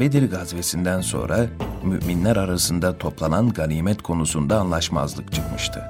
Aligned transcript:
Bedir 0.00 0.30
gazvesinden 0.30 1.00
sonra 1.00 1.46
müminler 1.82 2.36
arasında 2.36 2.98
toplanan 2.98 3.52
ganimet 3.52 4.02
konusunda 4.02 4.58
anlaşmazlık 4.60 5.32
çıkmıştı. 5.32 5.84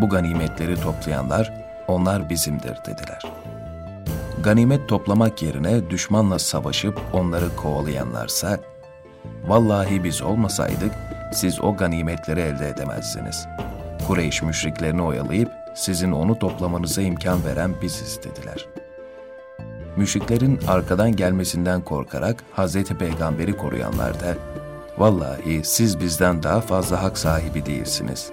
Bu 0.00 0.08
ganimetleri 0.08 0.80
toplayanlar, 0.80 1.52
onlar 1.88 2.30
bizimdir 2.30 2.76
dediler. 2.86 3.22
Ganimet 4.42 4.88
toplamak 4.88 5.42
yerine 5.42 5.90
düşmanla 5.90 6.38
savaşıp 6.38 7.00
onları 7.12 7.56
kovalayanlarsa, 7.56 8.58
vallahi 9.46 10.04
biz 10.04 10.22
olmasaydık 10.22 10.92
siz 11.32 11.60
o 11.60 11.76
ganimetleri 11.76 12.40
elde 12.40 12.68
edemezsiniz. 12.68 13.46
Kureyş 14.06 14.42
müşriklerini 14.42 15.02
oyalayıp 15.02 15.50
sizin 15.74 16.12
onu 16.12 16.38
toplamanıza 16.38 17.02
imkan 17.02 17.44
veren 17.44 17.74
biziz 17.82 18.20
dediler. 18.22 18.66
Müşriklerin 19.96 20.60
arkadan 20.68 21.16
gelmesinden 21.16 21.80
korkarak 21.80 22.44
Hazreti 22.52 22.94
Peygamber'i 22.94 23.56
koruyanlar 23.56 24.20
da, 24.20 24.36
vallahi 24.98 25.60
siz 25.64 26.00
bizden 26.00 26.42
daha 26.42 26.60
fazla 26.60 27.02
hak 27.02 27.18
sahibi 27.18 27.66
değilsiniz. 27.66 28.30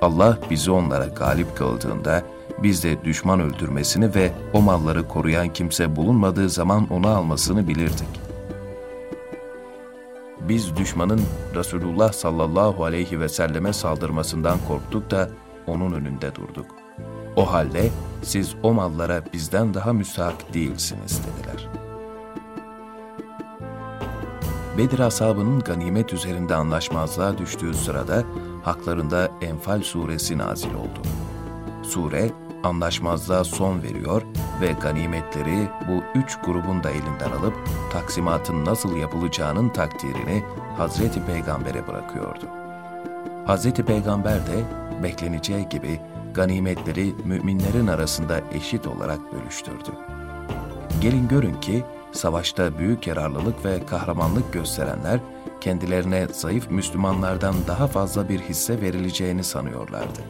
Allah 0.00 0.38
bizi 0.50 0.70
onlara 0.70 1.06
galip 1.06 1.56
kıldığında, 1.56 2.22
biz 2.62 2.84
de 2.84 3.04
düşman 3.04 3.40
öldürmesini 3.40 4.14
ve 4.14 4.32
o 4.52 4.62
malları 4.62 5.08
koruyan 5.08 5.48
kimse 5.48 5.96
bulunmadığı 5.96 6.50
zaman 6.50 6.86
onu 6.92 7.08
almasını 7.08 7.68
bilirdik. 7.68 8.20
Biz 10.40 10.76
düşmanın 10.76 11.20
Resulullah 11.54 12.12
sallallahu 12.12 12.84
aleyhi 12.84 13.20
ve 13.20 13.28
selleme 13.28 13.72
saldırmasından 13.72 14.58
korktuk 14.68 15.10
da 15.10 15.28
onun 15.66 15.92
önünde 15.92 16.34
durduk. 16.34 16.66
O 17.36 17.52
halde 17.52 17.90
siz 18.22 18.54
o 18.62 18.72
mallara 18.72 19.22
bizden 19.32 19.74
daha 19.74 19.92
müstahak 19.92 20.54
değilsiniz 20.54 21.20
dediler. 21.26 21.68
Bedir 24.78 24.98
ashabının 24.98 25.60
ganimet 25.60 26.12
üzerinde 26.12 26.54
anlaşmazlığa 26.54 27.38
düştüğü 27.38 27.74
sırada 27.74 28.24
haklarında 28.62 29.30
Enfal 29.42 29.82
suresi 29.82 30.38
nazil 30.38 30.74
oldu. 30.74 31.02
Sure, 31.82 32.30
anlaşmazlığa 32.64 33.44
son 33.44 33.82
veriyor 33.82 34.22
ve 34.60 34.72
ganimetleri 34.72 35.68
bu 35.88 36.18
üç 36.18 36.38
grubun 36.44 36.82
da 36.82 36.90
elinden 36.90 37.30
alıp 37.40 37.54
taksimatın 37.92 38.64
nasıl 38.64 38.96
yapılacağının 38.96 39.68
takdirini 39.68 40.42
Hazreti 40.76 41.24
Peygamber'e 41.24 41.86
bırakıyordu. 41.86 42.46
Hazreti 43.46 43.84
Peygamber 43.84 44.46
de 44.46 44.64
bekleneceği 45.02 45.68
gibi 45.68 46.00
ganimetleri 46.36 47.14
müminlerin 47.24 47.86
arasında 47.86 48.40
eşit 48.52 48.86
olarak 48.86 49.32
bölüştürdü. 49.32 49.90
Gelin 51.00 51.28
görün 51.28 51.60
ki 51.60 51.84
savaşta 52.12 52.78
büyük 52.78 53.06
yararlılık 53.06 53.64
ve 53.64 53.86
kahramanlık 53.86 54.52
gösterenler 54.52 55.20
kendilerine 55.60 56.26
zayıf 56.32 56.70
Müslümanlardan 56.70 57.54
daha 57.68 57.86
fazla 57.86 58.28
bir 58.28 58.40
hisse 58.40 58.80
verileceğini 58.80 59.44
sanıyorlardı. 59.44 60.20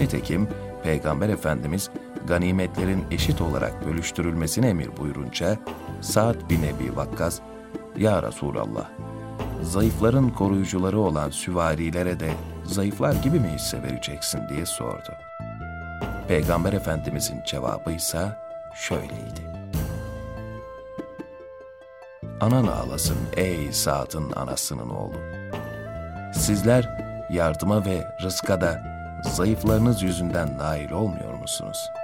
Nitekim 0.00 0.48
Peygamber 0.82 1.28
Efendimiz 1.28 1.90
ganimetlerin 2.28 3.04
eşit 3.10 3.40
olarak 3.40 3.86
bölüştürülmesini 3.86 4.66
emir 4.66 4.96
buyurunca 4.96 5.58
Sa'd 6.00 6.50
bin 6.50 6.62
Ebi 6.62 6.96
Vakkas, 6.96 7.40
''Ya 7.96 8.22
Resulallah, 8.22 8.88
zayıfların 9.62 10.30
koruyucuları 10.30 11.00
olan 11.00 11.30
süvarilere 11.30 12.20
de 12.20 12.30
zayıflar 12.64 13.14
gibi 13.14 13.40
mi 13.40 13.48
hisse 13.54 13.82
vereceksin?'' 13.82 14.48
diye 14.48 14.66
sordu. 14.66 15.12
Peygamber 16.28 16.72
Efendimizin 16.72 17.42
cevabı 17.46 17.92
ise 17.92 18.28
şöyleydi. 18.74 19.50
Anan 22.40 22.66
ağlasın 22.66 23.18
ey 23.36 23.72
Sa'd'ın 23.72 24.32
anasının 24.32 24.90
oğlu. 24.90 25.16
Sizler 26.34 26.98
yardıma 27.30 27.84
ve 27.84 28.06
rızka 28.22 28.60
da 28.60 28.82
zayıflarınız 29.22 30.02
yüzünden 30.02 30.58
nail 30.58 30.90
olmuyor 30.90 31.34
musunuz?'' 31.34 31.99